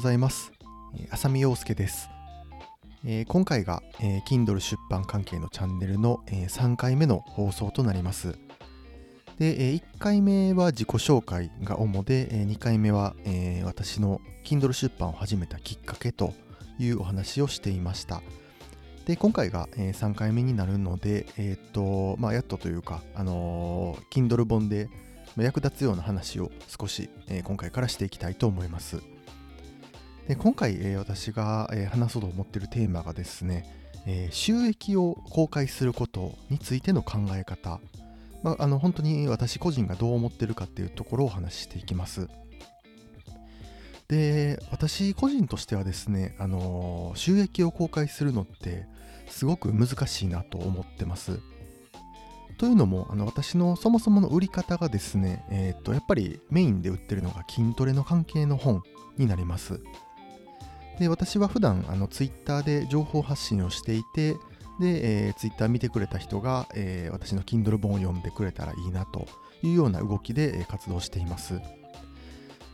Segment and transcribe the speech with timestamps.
[0.00, 0.50] ございます。
[1.10, 2.08] 浅見陽介です、
[3.04, 8.38] えー、今回が、えー、Kindle 出版関係のチャンネルの、えー、3回目の放送となります。
[9.38, 16.32] で、えー、1回目は自己紹介が主で、えー、2回目は、えー、私の Kindle 出版を始めたきっかけと
[16.78, 18.22] いうお話をしていました。
[19.04, 24.88] で今回が、えー、3回目になるので、え、っとまあ、やっとというか、あのー、Kindle 本で
[25.36, 29.02] 役立つような話を少し、えー、今回からしていきたいと思います。
[30.30, 33.64] で今回、え、私が、え、話そうと思ってるテーマがですね、
[34.06, 37.80] え、収益を公開することについての考え方、
[38.44, 42.28] まあ、あの本当に私個人がどう思ってるかっていうところをお話ししていきます。
[44.06, 48.86] で私個人としてはですね、あの収益を公開するのって
[49.26, 51.40] すごく難しいなと思ってます。
[52.56, 58.84] というのもあの私のそもそもの売り方がですね、えー、とやっぱりメインで売ってるのが筋トレの関係の本
[59.18, 59.80] になります。
[61.00, 64.34] で私は普段あのツイッターで情報発信をしていて
[64.78, 69.26] で、えー、ツイッター見てくれた人が、えー、私の Kindle 本を読んでくれたらいいなと
[69.62, 71.60] いうような動きで、活動しています。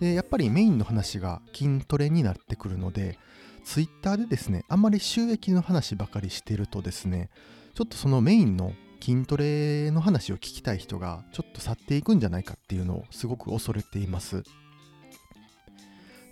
[0.00, 3.18] でやっぱりメインの話が筋トレになってくるので
[3.64, 7.30] ツイッターでですねあんまり収益の話ばかりしてるとですね
[7.74, 14.44] ちょっとそのメインの筋トレの話を聞きたい人がちょっと去っていくんじゃないかっていうのをすごく恐れています。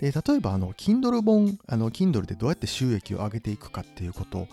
[0.01, 4.47] で例えばあの Kindle 本あの Kindle でどうやって収益を上げていくかっていうこと。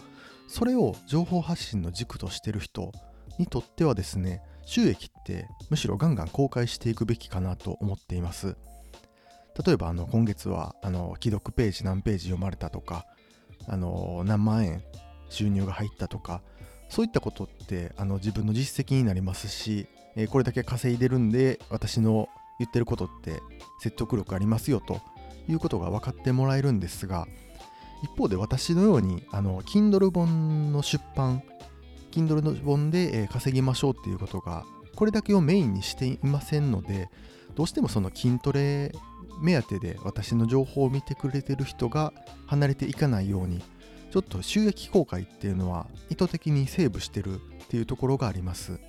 [0.53, 2.91] それを情報発信の軸としてる人
[3.39, 8.55] にとってはですね収益ってむしろガンガン公開していくべきかなと思っています。
[9.65, 13.05] 例えばあの今月はあの既読ページ何ページ読まれたとか
[13.67, 14.83] あの何万円
[15.29, 16.41] 収入が入ったとか
[16.89, 23.41] そういったことってあの自分の実績になりますし、え、これだけ稼いでるんで私の言ってることって
[23.79, 25.01] 説得力ありますよと
[25.49, 27.27] いうことが分かってもらえるんですが
[28.03, 31.43] 一方で私のようにあの Kindle 本の出版
[32.11, 34.65] Kindle の本で、え稼ぎましょうっていうことが
[34.95, 37.09] これだけをメインにしていませんので
[37.55, 38.91] どうしてもその筋トレ
[39.41, 42.13] 目当てで私の情報を見てくれてる人が
[42.45, 43.63] 離れていかないように
[44.11, 48.79] ちょっと収益公開っていうのは意図的にセーブしてるっていうところがあります。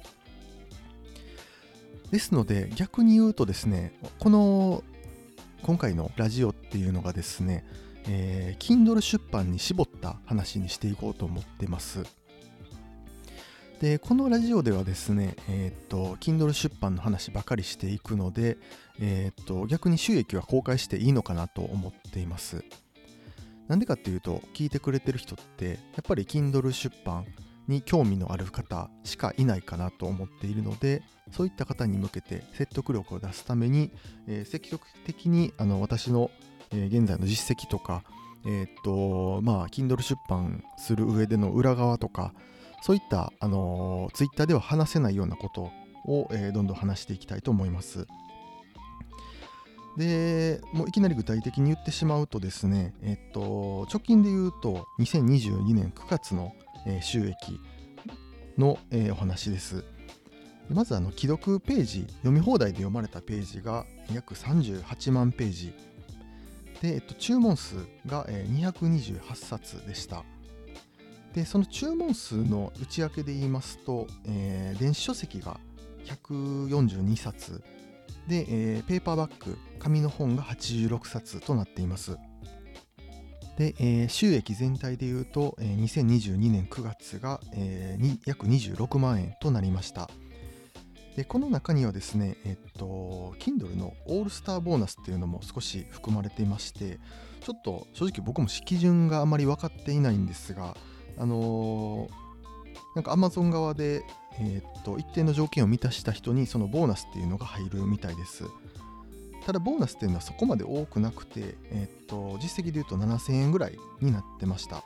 [2.10, 4.84] ですので逆に言うとですね、この
[5.64, 7.64] 今回のラジオっていうのがですね、
[8.06, 12.04] えー、Kindle 出版に絞った話にしていこうと思ってます。
[13.80, 18.58] で、このラジオではですね、えー、っと、Kindle 出版の話ばかりしていくので、
[19.00, 22.62] えー、っと、逆に収益は公開していいのかなと思っています。
[23.66, 27.24] なんでかっていうと聞いてくれてる人ってやっぱり Kindle 出版
[27.68, 31.02] に興味のある方しかいないかなと思っているので
[31.32, 33.90] そういった方に向けて説得力を出すために、
[34.26, 36.30] えー、積極的にあの私の、
[36.70, 38.04] え、現在の実績とか
[38.46, 42.34] えー、っとまあ Kindle 出版する上での裏側とか
[42.82, 45.72] そういった、あのー、Twitter では話せないようなこと
[46.06, 48.06] を、えー、どんどん話していきたいと思います。
[49.96, 56.52] でもういきなり具体的に言ってしまうとですね、えっと、直近で言うと2022年9月の、
[56.86, 57.60] え、収益
[58.58, 59.84] の、え、お話です。
[60.70, 65.74] まずあの既読ページ読み放題で読まれたページが約38万ページ。
[66.80, 70.24] で、えっと、注文数が、228冊でした。
[71.34, 75.58] でその注文数の内訳で言いますと、えー、電子書籍が
[76.04, 77.62] 142冊。
[78.28, 82.16] で、えー、ペーパーバッグ紙の本が86冊となっています。
[83.56, 90.10] で、えー、収益全体でいうと、えー、2022年9月が、えー、約26万円となりました
[91.16, 96.98] でこの中にはですね、えっと、Kindle のオールスターボーナスっていうのも少し含まれていまして
[97.40, 100.76] ちょっと正直僕も基準があまり分かっていないんですが
[101.18, 102.24] あのー
[102.94, 104.04] なんか Amazon 側で、
[104.38, 108.44] えー、っと一定の条件を満たした人にそのボーナスっていうのが入るみたいです。
[109.46, 114.76] ただボーナスっていうのはそこまで多くなくて、えー、っと実績で言うと7000円ぐらいになってました。
[114.76, 114.82] ま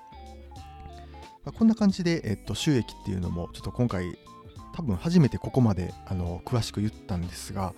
[1.47, 4.19] あ、こんな感じで、えー、っと収益っていうのもちょっと今回
[4.75, 7.75] 多分初めてここまであの詳しく言ったんですが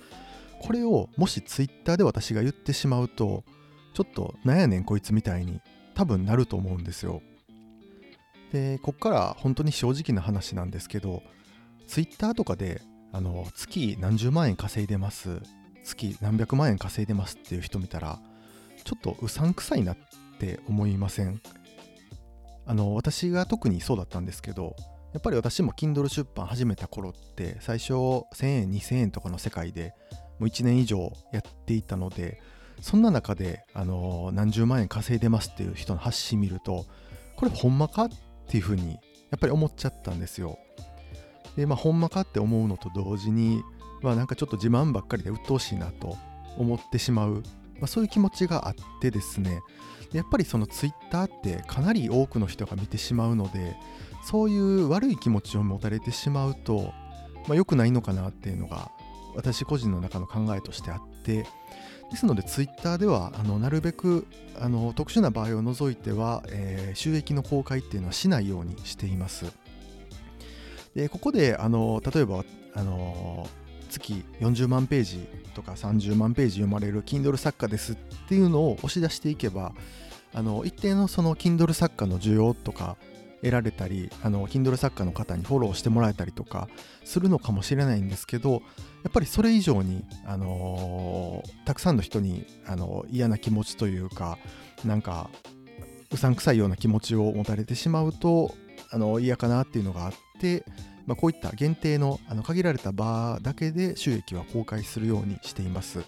[0.61, 3.45] これをもし Twitter で私が言ってしまうと
[3.95, 5.61] ちょっとなんやねんこいつみたいに
[5.95, 7.23] 多分なると思うんですよ。
[8.53, 11.23] でこっから本当に正直な話なんですけど
[11.87, 12.83] Twitter とかで
[13.13, 15.41] あの月何十万円稼いでます
[15.85, 18.19] 月何百万円稼いでますっていう人見たら
[18.85, 19.97] ちょっとうさんくさいなっ
[20.39, 21.41] て思いません？
[22.67, 24.77] あの私が特にそうだったんですけど
[25.13, 29.95] やっぱり私も Kindle 出版始めた頃って最初1000円2000円とかの世界で
[30.39, 32.41] もう1年以上やっていたので
[32.81, 36.87] そんな中で、あの何十万円稼いでますっていう人の発信見ると
[37.37, 38.09] これほんまかっ
[38.49, 40.59] ていうふうにやっぱり思っちゃったんですよ。
[41.57, 43.63] でまあほんまかって思うのと同時に、
[44.03, 46.17] まあ、なんかちょっと自慢ばっかりで鬱陶しいなと
[46.57, 47.43] 思ってしまう、ま
[47.83, 49.61] あ、そういう気持ちがあってですね
[50.13, 53.77] やっぱりそのツイッターってかなり多くの人が見てしまうので
[54.25, 56.93] そういう悪い気持ちを持たれてしまうと、
[57.47, 58.91] まあ、良くないのかなっていうのが
[59.35, 61.47] 私個人の中の考えとしてあって
[62.11, 64.27] ですのでツイッターではあのなるべく
[64.59, 69.47] あの特殊な場合を除いては、えー、収益の公開っていうのはしないようにしています。
[70.95, 72.45] でここであの例えば
[72.75, 73.49] あの
[73.91, 77.97] 月40万ページとか30万ページ読まれる Kindle 作家ですっ
[78.29, 79.73] ていうのを押し出していけば
[80.33, 82.97] あの一定のその Kindle 作家の需要とか
[83.43, 86.69] 得られたりあの Kindle 作家の方にフォローしてもらえたりとか
[87.05, 88.59] するのかもしれないんですけどや
[89.09, 94.39] っぱりそれ以上に、あのー、たくさんの人に、あの嫌な気持ちというか
[94.85, 95.31] なんか
[96.13, 98.55] うさんくさいような気持ちを持たれてしまうと
[98.91, 100.65] あの嫌かなっていうのがあって、
[101.11, 105.99] まあ、こういった限定のあの限られた場だけで収益は公開するようにしています。
[105.99, 106.05] ま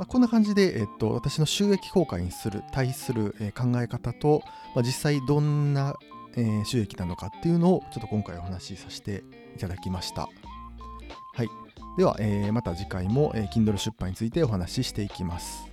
[0.00, 4.42] あ、こんな感じで、えっと、私の収益公開にする対する、え考え方と、
[4.74, 5.94] まあ、実際どんな、
[6.36, 9.22] え、収益なのかっていうのをちょっと今回お話しさせて
[9.54, 10.22] いただきました。
[10.22, 11.48] はい。
[11.96, 15.64] では、えー、また次回も、え、Kindle 出版についてお話ししていきます。